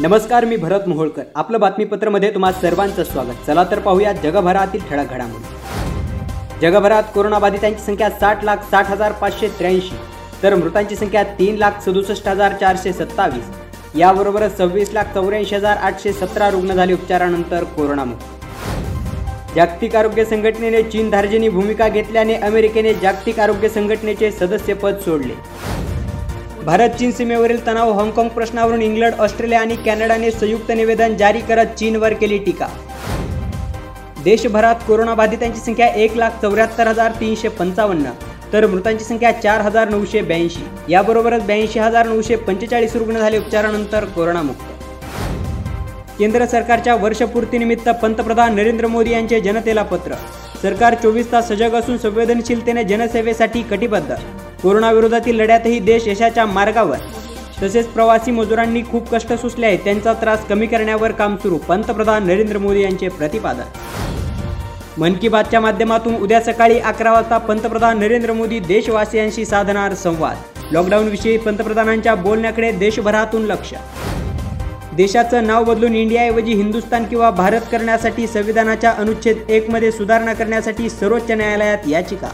नमस्कार 0.00 0.44
मी 0.44 0.56
भरत 0.56 0.86
मोहोळकर. 0.88 1.22
आपलं 1.34 1.60
बातमीपत्रमध्ये 1.60 2.30
तुम्हा 2.34 2.50
सर्वांचं 2.52 3.04
स्वागत. 3.04 3.46
चला 3.46 3.64
तर 3.70 3.78
पाहूया 3.78 4.12
जगभरातील 4.12 4.80
ठळक 4.90 5.10
घडामोडी. 5.10 6.60
जगभरात 6.60 7.02
कोरोनाबाधितांची 7.14 7.82
संख्या 7.84 8.10
साठ 8.10 8.44
लाख 8.44 8.56
साठ 8.70 8.90
हजार 8.90 9.12
पाचशे 9.12 9.48
त्र्याऐंशी 9.48 9.96
तर 10.42 10.54
मृतांची 10.54 10.96
संख्या 10.96 11.22
तीन 11.38 11.56
लाख 11.56 11.80
सदुसष्ट 11.86 12.28
हजार 12.28 12.52
चारशे 12.60 12.92
सत्तावीस. 12.92 13.50
याबरोबरच 13.98 14.56
सव्वीस 14.58 14.92
लाख 14.94 15.12
चौऱ्याऐंशी 15.14 15.54
हजार 15.56 15.76
आठशे 15.76 16.12
सतरा 16.12 16.50
रुग्ण 16.50 16.74
झाले 16.74 16.92
उपचारानंतर 16.92 17.64
कोरोनामुक्त 17.76 19.54
जागतिक 19.54 19.96
आरोग्य 19.96 20.24
संघटनेने 20.24 20.82
चीन 20.82 21.10
धार्जिनी 21.10 21.48
भूमिका 21.48 21.88
घेतल्याने 21.88 22.34
अमेरिकेने 22.36 22.94
जागतिक 22.94 23.40
आरोग्य 23.40 23.68
संघटनेचे 23.68 24.30
सदस्यपद 24.30 24.98
सोडले. 25.04 25.34
भारत 26.64 26.90
चीन 26.98 27.10
सीमेवरील 27.10 27.66
तणाव 27.66 27.92
हाँगकाँग 27.92 28.28
प्रश्नावरून 28.28 28.82
इंग्लंड 28.82 29.14
ऑस्ट्रेलिया 29.20 29.60
आणि 29.60 29.76
कॅनडाने 29.76 30.30
संयुक्त 30.30 30.70
निवेदन 30.70 31.14
जारी 31.16 31.40
करत 31.40 31.66
चीनवर 31.78 32.12
केली 32.12 32.38
टीका. 32.38 32.66
देशभरात 34.24 34.74
कोरोनाबाधितांची 34.86 35.60
संख्या 35.60 35.86
एक 35.86 36.16
लाख 36.16 36.40
चौऱ्याहत्तर 36.42 36.86
हजार 36.86 37.12
तीनशे 37.20 37.48
पंचावन्न 37.48 38.10
तर 38.52 38.66
मृतांची 38.66 39.04
संख्या 39.04 39.32
चार 39.32 39.60
हजार 39.60 39.88
नऊशे 39.88 40.20
ब्याऐंशी. 40.22 40.64
याबरोबरच 40.88 41.42
ब्याऐंशी 41.42 41.78
हजार 41.78 42.06
नऊशे 42.06 42.36
पंचेचाळीस 42.36 42.96
रुग्ण 42.96 43.18
झाले 43.18 43.38
उपचारानंतर 43.38 44.04
कोरोनामुक्त. 44.04 44.64
केंद्र 46.18 46.46
सरकारच्या 46.46 46.94
वर्षपूर्तीनिमित्त 46.94 47.88
पंतप्रधान 48.02 48.54
नरेंद्र 48.54 48.86
मोदी 48.86 49.12
यांचे 49.12 49.40
जनतेला 49.40 49.82
पत्र. 49.82 50.14
सरकार 50.62 50.94
चोवीस 50.94 51.32
तास 51.32 51.48
सजग 51.48 51.74
असून 51.74 51.98
संवेदनशीलतेने 51.98 52.84
जनसेवेसाठी 52.84 53.62
कटिबद्ध. 53.62 54.14
कोरोनाविरोधातील 54.62 55.40
लढ्यातही 55.40 55.78
देश 55.78 56.08
यशाच्या 56.08 56.46
मार्गावर. 56.46 56.96
तसेच 57.62 57.86
प्रवासी 57.86 58.30
मजुरांनी 58.30 58.82
खूप 58.82 59.14
कष्ट 59.14 59.32
सुचले 59.32 59.66
आहेत 59.66 59.78
त्यांचा 59.78 60.12
त्रास 60.12 60.46
कमी 60.46 60.66
करण्यावर 60.66 61.12
काम 61.12 61.36
सुरू 61.36 61.58
पंतप्रधान 61.58 62.26
नरेंद्र 62.26 62.58
मोदी 62.58 62.82
यांचे 62.82 63.08
प्रतिपादन. 63.08 63.62
मन 64.98 65.12
की 65.12 65.28
बातच्या 65.28 65.60
माध्यमातून 65.60 66.14
उद्या 66.14 66.40
सकाळी 66.40 66.78
अकरा 66.78 67.12
वाजता 67.12 67.38
पंतप्रधान 67.38 67.98
नरेंद्र 67.98 68.32
मोदी 68.32 68.58
देशवासियांशी 68.58 69.44
साधणार 69.44 69.94
संवाद. 69.94 70.36
लॉकडाऊनविषयी 70.72 71.36
पंतप्रधानांच्या 71.36 72.14
बोलण्याकडे 72.14 72.72
देशभरातून 72.72 73.42
लक्ष. 73.42 73.74
देशाचं 74.92 75.46
नाव 75.46 75.64
बदलून 75.64 75.94
इंडियाऐवजी 75.94 76.54
हिंदुस्थान 76.54 77.04
किंवा 77.04 77.30
भारत 77.30 77.60
करण्यासाठी 77.72 78.26
संविधानाच्या 78.26 78.90
अनुच्छेद 78.90 79.36
एकमध्ये 79.48 79.92
सुधारणा 79.92 80.32
करण्यासाठी 80.32 80.90
सर्वोच्च 80.90 81.30
न्यायालयात 81.30 81.88
याचिका. 81.88 82.28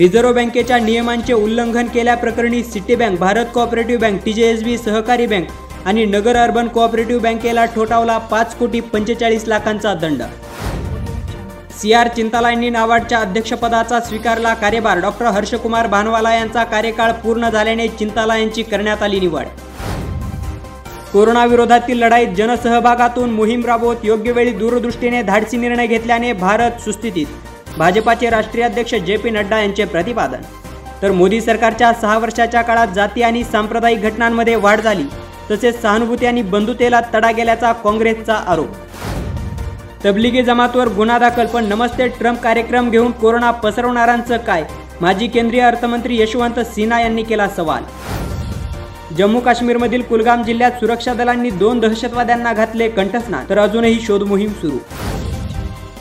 रिझर्व्ह 0.00 0.32
बँकेच्या 0.34 0.78
नियमांचे 0.78 1.32
उल्लंघन 1.32 1.86
केल्याप्रकरणी 1.94 2.62
city 2.64 2.94
bank 2.96 3.18
Bharat 3.18 3.46
cooperative 3.54 4.00
bank 4.00 4.20
TJSB 4.24 4.76
सहकारी 4.78 5.26
बँक 5.26 5.48
आणि 5.86 6.04
नगर 6.04 6.36
अर्बन 6.36 6.68
कोऑपरेटिव्ह 6.68 7.22
बँकेला 7.22 7.64
ठोठावला 7.74 8.16
पाच 8.30 8.54
कोटी 8.58 8.80
पंचेचाळीस 8.92 9.44
लाखांचा 9.48 9.92
दंड. 9.94 10.22
सी 11.80 11.92
आर 11.92 12.08
चिंतालायनी 12.16 12.70
नावाडच्या 12.70 13.18
अध्यक्षपदाचा 13.18 14.00
स्वीकारला 14.00 14.54
कार्यभार. 14.54 15.00
डॉक्टर 15.00 15.26
हर्षकुमार 15.26 15.86
भानवाला 15.86 16.34
यांचा 16.34 16.64
कार्यकाळ 16.64 17.12
पूर्ण 17.22 17.50
झाल्याने 17.50 17.88
चिंताला 17.88 18.36
यांची 18.36 18.62
करण्यात 18.62 19.02
आली 19.02 19.20
निवड. 19.20 19.44
कोरोनाविरोधातील 21.12 22.02
लढाईत 22.02 22.34
जनसहभागातून 22.36 23.30
मोहीम 23.30 23.66
राबवत 23.66 24.04
योग्य 24.04 24.32
वेळी 24.32 24.50
दूरदृष्टीने 24.52 25.22
धाडसी 25.22 25.56
निर्णय 25.56 25.86
घेतल्याने 25.86 26.32
भारत 26.32 26.80
सुस्थितीत 26.84 27.26
भाजपाचे 27.78 28.30
राष्ट्रीय 28.30 28.64
अध्यक्ष 28.64 28.94
जे 28.94 29.16
पी 29.16 29.30
नड्डा 29.30 29.60
यांचे 29.60 29.84
प्रतिपादन. 29.84 30.42
तर 31.02 31.12
मोदी 31.12 31.40
सरकारच्या 31.40 31.92
सहा 31.92 32.18
वर्षाच्या 32.18 32.62
काळात 32.62 32.88
जाती 32.94 33.22
आणि 33.22 33.44
सांप्रदायिक 33.44 34.02
घटनांमध्ये 34.02 34.54
वाढ 34.54 34.80
झाली 34.80 35.04
तसेच 35.50 35.80
सहानुभूती 35.82 36.26
आणि 36.26 36.42
बंधुतेला 36.42 37.00
तडा 37.14 37.30
गेल्याचा 37.30 37.72
काँग्रेसचा 37.72 38.34
आरोप. 38.34 38.68
तबलिगी 40.04 40.42
जमातवर 40.42 40.88
गुन्हा 40.88 41.18
दाखल 41.18 41.46
पण 41.46 41.64
नमस्ते 41.64 42.08
ट्रम्प 42.08 42.40
कार्यक्रम 42.40 42.90
घेऊन 42.90 43.10
कोरोना 43.12 43.50
पसरवणाऱ्यांचं 43.50 44.36
काय? 44.36 44.64
माजी 45.00 45.26
केंद्रीय 45.26 45.60
अर्थमंत्री 45.60 46.20
यशवंत 46.20 46.60
सिन्हा 46.74 47.00
यांनी 47.00 47.22
केला 47.22 47.48
सवाल. 47.48 47.82
जम्मू 49.18 49.40
काश्मीरमधील 49.40 50.02
कुलगाम 50.02 50.42
जिल्ह्यात 50.42 50.72
सुरक्षा 50.72 51.14
दलांनी 51.14 51.50
दोन 51.50 51.80
दहशतवाद्यांना 51.80 52.52
घातले 52.52 52.88
कंठस्नान 52.88 53.44
तर 53.48 53.58
अजूनही 53.58 54.00
शोधमोहीम 54.00 54.52
सुरू. 54.52 54.78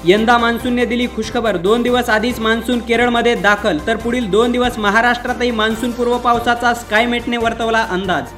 यंदा 0.05 0.37
मान्सूनने 0.37 0.85
दिली 0.85 1.05
खुशखबर. 1.07 1.57
दोन 1.57 1.81
दिवस 1.83 2.09
आधीच 2.09 2.39
मान्सून 2.39 2.79
केरळमध्ये 2.79 3.33
दाखल 3.35 3.77
तर 3.87 3.95
पुढील 3.95 4.29
दोन 4.31 4.51
दिवस 4.51 4.77
महाराष्ट्रातही 4.79 5.49
मान्सूनपूर्व 5.51 6.17
पावसाचा 6.17 6.73
स्कायमेटने 6.73 7.37
वर्तवला 7.37 7.81
अंदाज. 7.91 8.31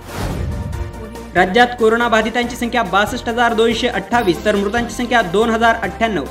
राज्यात 1.36 1.68
कोरोनाबाधितांची 1.80 2.56
संख्या 2.56 2.84
बासष्ट 2.84 3.30
हजार 3.30 3.54
दोनशे 3.54 3.88
अठ्ठावीस 3.88 4.44
तर 4.46 4.56
मृतांची 4.56 4.96
संख्या 4.96 5.22
दोन 5.22 5.50
हजार 5.50 5.76
अठ्ठ्याण्णव. 5.82 6.24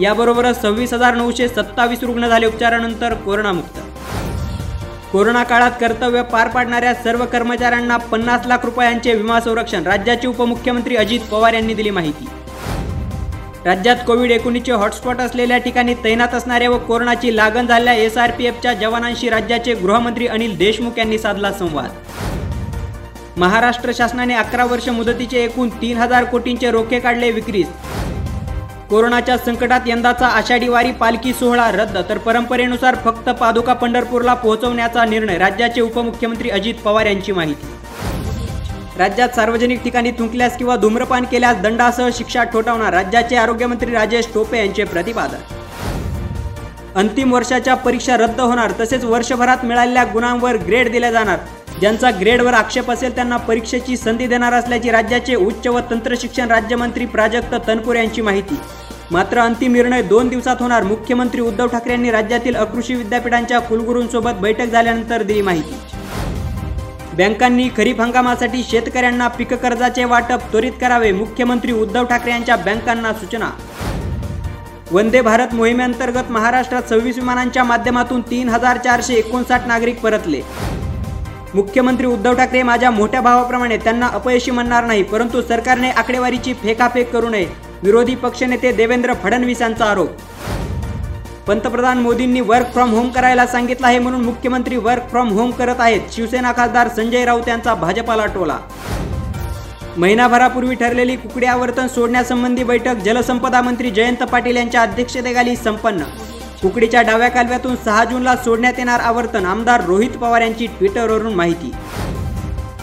याबरोबरच 0.00 0.60
सव्वीस 0.62 0.92
हजार 0.94 1.14
नऊशे 1.14 1.48
सत्तावीस 1.48 2.04
रुग्ण 2.04 2.28
झाले 2.28 2.46
उपचारानंतर 2.46 3.14
कोरोनामुक्त. 3.14 3.80
कोरोना 5.12 5.42
काळात 5.42 5.70
कर्तव्य 5.80 6.22
पार 6.22 6.48
पाडणाऱ्या 6.48 6.94
सर्व 6.94 7.24
कर्मचाऱ्यांना 7.24 7.96
पन्नास 7.96 8.46
लाख 8.46 8.64
रुपयांचे 8.64 9.14
विमा 9.14 9.40
संरक्षण 9.40 9.86
राज्याचे 9.86 10.28
उपमुख्यमंत्री 10.28 10.96
अजित 10.96 11.20
पवार 11.30 11.54
यांनी 11.54 11.74
दिली 11.74 11.90
माहिती. 11.90 12.28
राज्यात 13.66 13.96
कोविड 14.06 14.30
एकोणीसचे 14.30 14.72
हॉटस्पॉट 14.72 15.20
असलेल्या 15.20 15.58
ठिकाणी 15.58 15.92
तैनात 16.04 16.34
असणाऱ्या 16.34 16.70
व 16.70 16.78
कोरोनाची 16.78 17.34
लागण 17.36 17.66
झालेल्या 17.66 17.92
एस 17.94 18.16
आर 18.18 18.30
पी 18.30 18.46
एफच्या 18.46 18.72
जवानांशी 18.72 19.28
राज्याचे 19.30 19.74
गृहमंत्री 19.74 20.26
अनिल 20.26 20.56
देशमुख 20.56 20.98
यांनी 20.98 21.18
साधला 21.18 21.52
संवाद. 21.52 21.90
महाराष्ट्र 23.36 23.92
शासनाने 23.94 24.34
अकरा 24.34 24.64
वर्ष 24.64 24.88
मुदतीचे 24.88 25.42
एकूण 25.44 25.68
तीन 25.82 25.96
हजार 25.96 26.24
कोटींचे 26.24 26.70
रोखे 26.70 26.98
काढले 27.00 27.30
विक्रीस. 27.30 27.66
कोरोनाच्या 28.90 29.36
संकटात 29.38 29.88
यंदाचा 29.88 30.26
आषाढी 30.26 30.68
वारी 30.68 30.92
पालखी 30.92 31.32
सोहळा 31.32 31.70
रद्द 31.70 31.98
तर 32.08 32.18
परंपरेनुसार 32.18 32.96
फक्त 33.04 33.30
पादुका 33.30 33.72
पंढरपूरला 33.72 34.34
पोहोचवण्याचा 34.34 35.04
निर्णय 35.04 35.38
राज्याचे 35.38 35.80
उपमुख्यमंत्री 35.80 36.50
अजित 36.50 36.74
पवार 36.74 37.06
यांची 37.06 37.32
माहिती. 37.32 37.66
राज्यात 38.98 39.28
सार्वजनिक 39.28 39.82
ठिकाणी 39.82 40.10
थुंकल्यास 40.10 40.56
किंवा 40.56 40.74
धूम्रपान 40.76 41.24
केल्यास 41.24 41.56
दंडासह 41.56 42.08
शिक्षा 42.14 42.42
ठोठावणार 42.44 42.92
राज्याचे 42.92 43.36
आरोग्यमंत्री 43.36 43.92
राजेश 43.92 44.26
टोपे 44.34 44.58
यांचे 44.58 44.84
प्रतिपादन. 44.84 45.38
अंतिम 46.94 47.32
वर्षाच्या 47.32 47.74
परीक्षा 47.74 48.16
रद्द 48.16 48.40
होणार 48.40 48.72
तसेच 48.80 49.04
वर्षभरात 49.04 49.64
मिळालेल्या 49.64 50.04
गुणांवर 50.04 50.56
ग्रेड 50.56 50.90
दिले 50.92 51.10
जाणार. 51.12 51.38
ज्यांचा 51.80 52.10
ग्रेडवर 52.20 52.54
आक्षेप 52.54 52.90
असेल 52.90 53.14
त्यांना 53.14 53.36
परीक्षेची 53.36 53.96
संधी 53.96 54.26
देणार 54.26 54.52
असल्याची 54.52 54.90
राज्याचे 54.90 55.34
उच्च 55.34 55.66
व 55.66 55.80
तंत्रशिक्षण 55.90 56.50
राज्यमंत्री 56.50 57.06
प्राजक्त 57.06 57.54
तनपूर 57.68 57.96
यांची 57.96 58.22
माहिती. 58.22 58.60
मात्र 59.10 59.38
अंतिम 59.38 59.72
निर्णय 59.72 60.02
दोन 60.02 60.28
दिवसात 60.28 60.56
होणार 60.60 60.82
मुख्यमंत्री 60.82 61.40
उद्धव 61.40 61.66
ठाकरे 61.66 61.92
यांनी 61.92 62.10
राज्यातील 62.10 62.56
अकृषी 62.56 62.94
विद्यापीठांच्या 62.94 63.58
कुलगुरूंसोबत 63.60 64.40
बैठक 64.40 64.66
झाल्यानंतर 64.66 65.22
दिली 65.22 65.42
माहिती. 65.42 65.93
बँकांनी 67.16 67.68
खरीप 67.76 68.00
हंगामासाठी 68.00 68.62
शेतकऱ्यांना 68.62 69.26
पीक 69.28 69.52
कर्जाचे 69.54 70.04
वाटप 70.04 70.50
त्वरित 70.52 70.72
करावे 70.80 71.10
मुख्यमंत्री 71.12 71.72
उद्धव 71.72 72.04
ठाकरे 72.04 72.30
यांच्या 72.30 72.56
बँकांना 72.56 73.12
सूचना. 73.12 73.50
वंदे 74.92 75.20
भारत 75.20 75.54
मोहिमेअंतर्गत 75.54 76.30
महाराष्ट्रात 76.30 76.88
सव्वीस 76.88 77.18
विमानांच्या 77.18 77.64
माध्यमातून 77.64 78.20
तीन 78.30 78.48
हजार 78.48 78.78
चारशे 78.78 79.14
एकोणसाठ 79.14 79.66
नागरिक 79.66 80.00
परतले. 80.00 80.40
मुख्यमंत्री 81.54 82.06
उद्धव 82.06 82.34
ठाकरे 82.34 82.62
माझ्या 82.62 82.90
मोठ्या 82.90 83.20
भावाप्रमाणे 83.20 83.76
त्यांना 83.76 84.06
अपयशी 84.08 84.50
म्हणणार 84.50 84.84
नाही 84.84 85.02
परंतु 85.02 85.42
सरकारने 85.42 85.90
आकडेवारीची 85.90 86.54
फेकाफेक 86.62 87.12
करू 87.12 87.28
नये 87.28 87.46
विरोधी 87.82 88.14
पक्षनेते 88.14 88.72
देवेंद्र 88.72 89.14
फडणवीस 89.22 89.60
यांचा 89.62 89.84
आरोप. 89.84 90.08
पंतप्रधान 91.46 91.98
मोदींनी 91.98 92.40
वर्क 92.40 92.66
फ्रॉम 92.72 92.90
होम 92.90 93.08
करायला 93.10 93.46
सांगितलं 93.46 93.86
आहे 93.86 93.98
म्हणून 93.98 94.20
मुख्यमंत्री 94.24 94.76
वर्क 94.76 95.08
फ्रॉम 95.10 95.30
होम 95.30 95.50
करत 95.50 95.74
आहेत. 95.78 96.00
शिवसेना 96.12 96.52
खासदार 96.56 96.88
संजय 96.88 97.24
राऊत 97.24 97.48
यांचा 97.48 97.74
भाजपाला 97.74 98.26
टोला. 98.26 98.56
महिनाभरापूर्वी 99.96 100.74
ठरलेली 100.74 101.16
कुकडी 101.16 101.46
आवर्तन 101.46 101.86
सोडण्यासंबंधी 101.86 102.64
बैठक 102.64 103.02
जलसंपदा 103.04 103.60
मंत्री 103.62 103.90
जयंत 103.90 104.22
पाटील 104.22 104.56
यांच्या 104.56 104.82
अध्यक्षतेखाली 104.82 105.56
संपन्न. 105.56 106.04
कुकडीच्या 106.62 107.02
डाव्या 107.02 107.28
कालव्यातून 107.28 107.76
सहा 107.84 108.04
जूनला 108.04 108.36
सोडण्यात 108.36 108.78
येणार 108.78 109.00
आवर्तन 109.00 109.46
आमदार 109.46 109.84
रोहित 109.86 110.16
पवार 110.20 110.42
यांची 110.42 110.66
ट्विटरवरून 110.78 111.34
माहिती. 111.34 111.72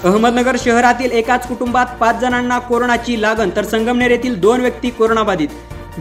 अहमदनगर 0.03 0.55
शहरातील 0.59 1.11
एकाच 1.11 1.47
कुटुंबात 1.47 1.85
पाच 1.99 2.19
जणांना 2.19 2.59
कोरोनाची 2.59 3.21
लागण 3.21 3.49
तर 3.55 3.63
संगमनेर 3.63 4.11
येथील 4.11 4.39
दोन 4.39 4.61
व्यक्ती 4.61 4.89
कोरोनाबाधित. 4.89 5.47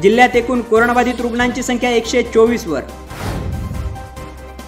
जिल्ह्यात 0.02 0.36
एकूण 0.36 0.60
कोरोनाबाधित 0.60 1.20
रुग्णांची 1.20 1.62
संख्या 1.62 1.90
एकशे 1.90 2.22
चोवीसवर 2.22 2.80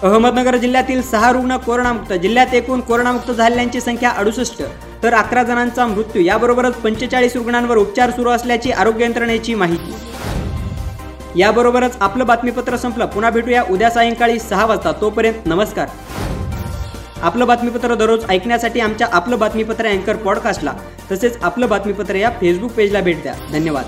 अहमदनगर 0.03 0.55
जिल्ह्यातील 0.55 1.01
सहा 1.01 1.31
रुग्ण 1.31 1.57
कोरोनामुक्त 1.57 2.13
जिल्ह्यात 2.13 2.53
एकूण 2.53 2.79
कोरोनामुक्त 2.79 3.31
झालेल्यांची 3.31 3.81
संख्या 3.81 4.09
अडुसष्ट 4.09 4.61
तर 5.03 5.13
अकरा 5.13 5.43
जणांचा 5.43 5.87
मृत्यू. 5.87 6.21
याबरोबरच 6.21 6.73
पंचेचाळीस 6.73 7.35
रुग्णांवर 7.35 7.77
उपचार 7.77 8.11
सुरू 8.11 8.29
असल्याची 8.29 8.71
आरोग्य 8.71 9.05
यंत्रणेची 9.05 9.55
माहिती. 9.55 9.93
याबरोबरच 11.39 11.97
आपलं 11.99 12.25
बातमीपत्र 12.25 12.77
संपलं. 12.77 13.05
पुन्हा 13.05 13.31
भेटूया 13.31 13.63
उद्या 13.71 13.89
सायंकाळी 13.89 14.39
सहा 14.39 14.65
वाजता. 14.65 14.91
तोपर्यंत 14.91 15.35
नमस्कार. 15.45 15.87
आपलं 17.21 17.47
बातमीपत्र 17.47 17.95
दररोज 17.95 18.25
ऐकण्यासाठी 18.29 18.79
आमच्या 18.79 19.07
आपलं 19.11 19.39
बातमीपत्र 19.39 19.87
अँकर 19.87 20.15
पॉडकास्टला 20.15 20.73
तसेच 21.11 21.37
आपलं 21.43 21.69
बातमीपत्र 21.69 22.15
या 22.15 22.29
फेसबुक 22.29 22.71
पेजला 22.71 23.01
भेट 23.01 23.21
द्या. 23.21 23.33
धन्यवाद. 23.51 23.85